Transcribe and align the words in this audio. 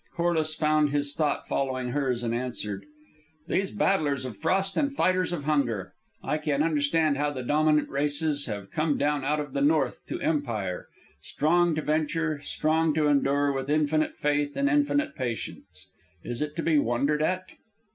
Corliss 0.15 0.55
found 0.55 0.89
his 0.89 1.13
thought 1.13 1.47
following 1.47 1.89
hers, 1.89 2.23
and 2.23 2.33
answered, 2.33 2.87
"These 3.47 3.69
battlers 3.69 4.25
of 4.25 4.35
frost 4.35 4.75
and 4.75 4.91
fighters 4.91 5.31
of 5.31 5.43
hunger! 5.43 5.93
I 6.23 6.39
can 6.39 6.63
understand 6.63 7.17
how 7.17 7.29
the 7.29 7.43
dominant 7.43 7.87
races 7.87 8.47
have 8.47 8.71
come 8.71 8.97
down 8.97 9.23
out 9.23 9.39
of 9.39 9.53
the 9.53 9.61
north 9.61 10.03
to 10.07 10.19
empire. 10.19 10.87
Strong 11.21 11.75
to 11.75 11.83
venture, 11.83 12.41
strong 12.41 12.95
to 12.95 13.05
endure, 13.09 13.53
with 13.53 13.69
infinite 13.69 14.15
faith 14.17 14.55
and 14.57 14.67
infinite 14.67 15.13
patience, 15.13 15.89
is 16.23 16.41
it 16.41 16.55
to 16.55 16.63
be 16.63 16.79
wondered 16.79 17.21
at?" 17.21 17.49